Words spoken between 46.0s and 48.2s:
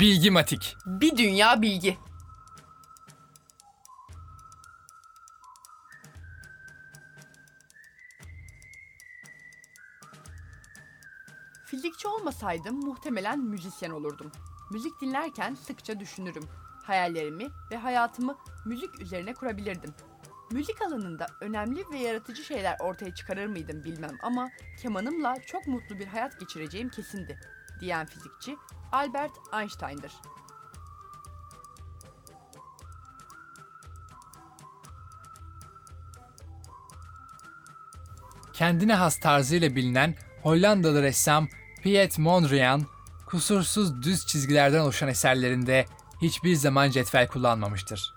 hiçbir zaman cetvel kullanmamıştır.